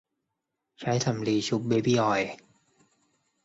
[0.79, 2.33] ใช้สำลีชุบเบบี้ออยล์